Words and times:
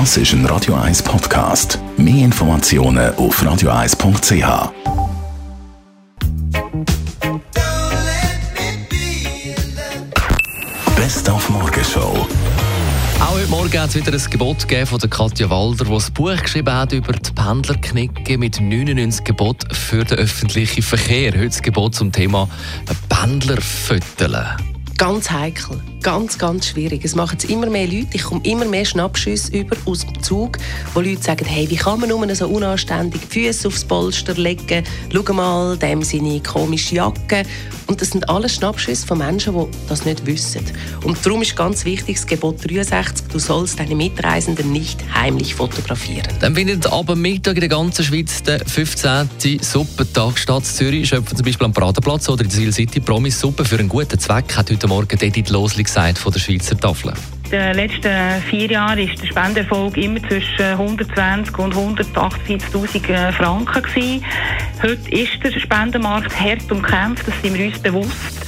Das 0.00 0.16
ist 0.16 0.32
ein 0.32 0.44
Radio 0.46 0.74
1 0.74 1.04
Podcast. 1.04 1.78
Mehr 1.96 2.24
Informationen 2.24 3.14
auf 3.14 3.40
radio1.ch. 3.40 4.72
Best 10.96 11.30
auf 11.30 11.48
Morgenshow. 11.48 12.26
Auch 13.20 13.34
heute 13.34 13.46
Morgen 13.46 13.78
hat 13.78 13.90
es 13.90 13.94
wieder 13.94 14.12
ein 14.12 14.30
Gebot 14.30 14.66
gegeben 14.66 14.88
von 14.88 14.98
der 14.98 15.10
Katja 15.10 15.48
Walder, 15.48 15.84
die 15.84 15.92
ein 15.92 16.12
Buch 16.12 16.42
geschrieben 16.42 16.74
hat 16.74 16.92
über 16.92 17.12
die 17.12 17.30
Pendlerknicke 17.30 18.36
mit 18.36 18.60
99 18.60 19.22
Geboten 19.22 19.72
für 19.72 20.04
den 20.04 20.18
öffentlichen 20.18 20.82
Verkehr. 20.82 21.30
Heute 21.34 21.46
das 21.46 21.62
Gebot 21.62 21.94
zum 21.94 22.10
Thema 22.10 22.48
Pendlervierteln. 23.08 24.44
Ganz 24.98 25.30
heikel, 25.30 25.80
ganz, 26.04 26.38
ganz 26.38 26.66
schwierig. 26.68 27.02
Es 27.02 27.16
machen 27.16 27.38
es 27.38 27.46
immer 27.46 27.68
mehr 27.68 27.86
Leute. 27.86 28.08
Ich 28.12 28.22
komme 28.22 28.42
immer 28.44 28.66
mehr 28.66 28.84
Schnappschüsse 28.84 29.56
über 29.56 29.74
aus 29.86 30.06
dem 30.06 30.22
Zug, 30.22 30.58
wo 30.92 31.00
Leute 31.00 31.22
sagen, 31.22 31.46
hey, 31.46 31.68
wie 31.70 31.76
kann 31.76 31.98
man 31.98 32.10
nur 32.10 32.34
so 32.34 32.46
unanständig 32.46 33.22
die 33.22 33.46
Füße 33.46 33.66
aufs 33.66 33.84
Polster 33.84 34.34
legen? 34.34 34.84
Schau 35.10 35.32
mal, 35.32 35.76
dem 35.78 36.02
seine 36.02 36.40
komische 36.40 36.96
Jacke. 36.96 37.44
Und 37.86 38.00
das 38.00 38.10
sind 38.10 38.28
alles 38.28 38.54
Schnappschüsse 38.54 39.06
von 39.06 39.18
Menschen, 39.18 39.54
die 39.54 39.66
das 39.88 40.04
nicht 40.04 40.24
wissen. 40.26 40.64
Und 41.04 41.24
darum 41.24 41.42
ist 41.42 41.56
ganz 41.56 41.84
wichtig 41.84 42.16
das 42.16 42.26
Gebot 42.26 42.56
63, 42.68 43.26
du 43.28 43.38
sollst 43.38 43.78
deine 43.78 43.94
Mitreisenden 43.94 44.72
nicht 44.72 44.98
heimlich 45.12 45.54
fotografieren. 45.54 46.28
Dann 46.40 46.54
findet 46.54 46.86
ab 46.86 47.14
Mittag 47.14 47.54
in 47.54 47.60
der 47.60 47.68
ganzen 47.68 48.04
Schweiz 48.04 48.42
der 48.42 48.60
15. 48.66 49.28
Suppentag 49.60 50.38
statt. 50.38 50.64
Zürich 50.64 51.08
schöpfen 51.08 51.36
zum 51.36 51.44
Beispiel 51.44 51.64
am 51.66 51.72
Praterplatz 51.72 52.28
oder 52.28 52.42
in 52.42 52.48
der 52.48 52.58
Seal 52.58 52.72
City 52.72 53.00
Promis 53.00 53.38
Suppe 53.38 53.64
für 53.64 53.78
einen 53.78 53.88
guten 53.88 54.18
Zweck, 54.18 54.54
hat 54.56 54.70
heute 54.70 54.86
Morgen 54.86 55.18
Edith 55.20 55.50
Losli 55.50 55.84
gesagt 55.94 56.18
von 56.18 56.32
der 56.32 56.40
Schweizer 56.40 56.76
Tafel. 56.76 57.12
In 57.44 57.50
den 57.50 57.74
letzten 57.74 58.42
vier 58.50 58.68
Jahren 58.68 58.98
war 58.98 59.06
der 59.06 59.26
Spendenerfolg 59.26 59.96
immer 59.96 60.20
zwischen 60.28 60.64
120 60.64 61.56
und 61.58 61.74
148.000 61.74 63.32
Franken. 63.32 63.82
Gewesen. 63.82 64.24
Heute 64.82 65.10
ist 65.10 65.44
der 65.44 65.60
Spendenmarkt 65.60 66.38
hart 66.38 66.70
umkämpft, 66.72 67.28
das 67.28 67.34
sind 67.42 67.56
wir 67.56 67.66
uns 67.66 67.78
bewusst. 67.78 68.46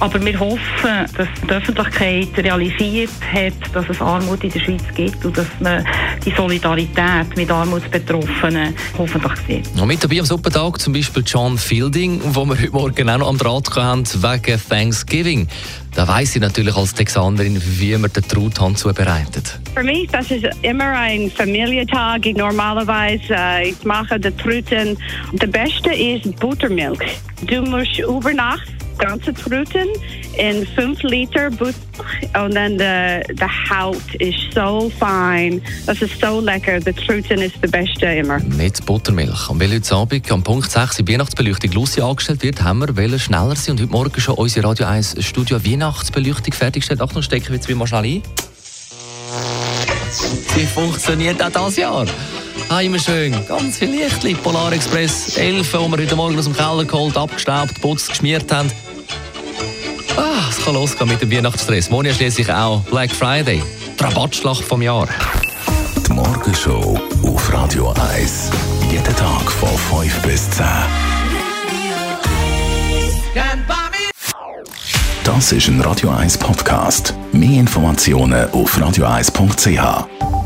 Aber 0.00 0.24
wir 0.24 0.38
hoffen, 0.38 1.06
dass 1.16 1.28
die 1.42 1.50
Öffentlichkeit 1.50 2.28
realisiert 2.36 3.10
hat, 3.32 3.52
dass 3.72 3.88
es 3.88 4.00
Armut 4.00 4.44
in 4.44 4.50
der 4.50 4.60
Schweiz 4.60 4.82
gibt 4.94 5.24
und 5.24 5.36
dass 5.36 5.48
man 5.58 5.84
die 6.24 6.30
Solidarität 6.30 7.36
mit 7.36 7.50
Armutsbetroffenen 7.50 8.74
hoffentlich 8.96 9.32
sieht. 9.46 9.80
Und 9.80 9.88
mit 9.88 10.02
dabei 10.02 10.20
am 10.20 10.26
Suppentag 10.26 10.80
zum 10.80 10.92
Beispiel 10.92 11.24
John 11.26 11.58
Fielding, 11.58 12.20
wo 12.24 12.44
wir 12.44 12.56
heute 12.56 12.70
Morgen 12.70 13.10
auch 13.10 13.18
noch 13.18 13.28
am 13.28 13.38
Draht 13.38 13.74
haben 13.74 14.04
wegen 14.06 14.60
Thanksgiving. 14.68 15.48
Da 15.96 16.06
weiss 16.06 16.36
ich 16.36 16.40
natürlich 16.40 16.76
als 16.76 16.94
Texanerin, 16.94 17.60
wie 17.60 17.96
man 17.96 18.12
den 18.12 18.22
Truthahn 18.22 18.76
zubereitet. 18.76 19.58
Für 19.74 19.82
mich 19.82 20.08
das 20.12 20.30
ist 20.30 20.46
immer 20.62 20.96
ein 20.96 21.28
Familientag. 21.28 22.24
Ich 22.24 22.36
normalerweise 22.36 23.34
äh, 23.34 23.70
ich 23.70 23.84
mache 23.84 24.20
die 24.20 24.30
Truten. 24.30 24.96
Der 25.32 25.46
beste 25.48 25.90
ist 25.90 26.38
Buttermilch. 26.38 27.18
Du 27.46 27.62
musst 27.62 27.98
über 27.98 28.32
Nacht 28.32 28.68
ganze 28.98 29.32
Truten 29.32 29.88
in 30.36 30.66
5 30.66 31.02
Liter 31.02 31.50
Butter 31.50 31.74
und 32.44 32.54
dann 32.54 32.78
der 32.78 33.22
de 33.22 33.46
Haut 33.70 34.14
ist 34.18 34.52
so 34.54 34.90
fein. 34.98 35.62
Das 35.86 36.02
ist 36.02 36.20
so 36.20 36.40
lecker. 36.40 36.80
Der 36.80 36.94
Truten 36.94 37.40
ist 37.40 37.54
der 37.62 37.68
beste 37.68 38.06
immer. 38.06 38.38
Mit 38.40 38.84
Buttermilch. 38.86 39.48
Und 39.48 39.60
weil 39.60 39.72
heute 39.72 39.94
Abend 39.94 40.30
am 40.30 40.42
Punkt 40.42 40.70
6 40.70 40.96
die 40.96 41.12
Weihnachtsbeleuchtung 41.12 41.72
Lucy 41.72 42.00
angestellt 42.00 42.42
wird, 42.42 42.62
haben 42.62 42.80
wir 42.80 42.96
wollen 42.96 43.18
schneller 43.18 43.56
sein 43.56 43.72
und 43.72 43.82
heute 43.82 43.92
Morgen 43.92 44.20
schon 44.20 44.34
unsere 44.34 44.68
Radio 44.68 44.86
1 44.86 45.16
Studio 45.24 45.64
Weihnachtsbeleuchtung 45.64 46.52
fertiggestellt. 46.52 47.00
Achtung, 47.00 47.22
stecken 47.22 47.48
wir 47.48 47.56
jetzt 47.56 47.68
mal 47.68 47.86
schnell 47.86 48.04
ein. 48.04 48.22
Sie 50.54 50.66
funktioniert 50.66 51.42
auch 51.42 51.50
dieses 51.50 51.76
Jahr. 51.76 52.06
Ah, 52.68 52.80
immer 52.80 52.98
schön. 52.98 53.34
Ganz 53.46 53.78
viel 53.78 53.90
Lichtli. 53.90 54.34
Polar 54.34 54.72
Express 54.72 55.36
11, 55.36 55.70
die 55.70 55.72
wir 55.72 55.98
heute 55.98 56.16
Morgen 56.16 56.38
aus 56.38 56.44
dem 56.44 56.54
Keller 56.54 56.84
geholt, 56.84 57.16
abgestaubt, 57.16 57.74
geputzt, 57.74 58.08
geschmiert 58.08 58.50
haben. 58.52 58.70
Ah, 60.18 60.48
es 60.50 60.64
kann 60.64 60.74
losgehen 60.74 61.08
mit 61.08 61.22
dem 61.22 61.30
Weihnachtsstress. 61.30 61.90
Morgen 61.90 62.12
schließlich 62.12 62.52
auch 62.52 62.80
Black 62.90 63.12
Friday. 63.12 63.62
Die 63.98 64.02
Rabattschlacht 64.02 64.64
vom 64.64 64.82
Jahr. 64.82 65.06
Die 66.04 66.12
Morgenshow 66.12 66.98
auf 67.22 67.52
Radio 67.52 67.94
1. 68.12 68.50
Jeden 68.90 69.04
Tag 69.14 69.52
von 69.52 69.68
5 70.02 70.22
bis 70.22 70.50
10. 70.50 70.66
Das 75.22 75.52
ist 75.52 75.68
ein 75.68 75.80
Radio 75.82 76.10
1 76.10 76.36
Podcast. 76.38 77.14
Mehr 77.30 77.60
Informationen 77.60 78.50
auf 78.50 78.76
radio1.ch. 78.76 80.37